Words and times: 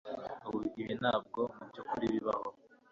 Ibi 0.81 0.93
ntabwo 1.01 1.39
mubyukuri 1.57 2.05
bibaho 2.13 2.47